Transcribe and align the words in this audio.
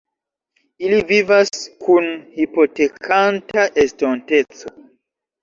Ili 0.85 1.01
vivas 1.11 1.59
kun 1.83 2.07
hipotekanta 2.39 3.67
estonteco. 3.85 4.75